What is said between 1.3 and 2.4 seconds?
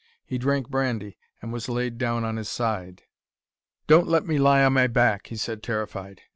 and was laid down on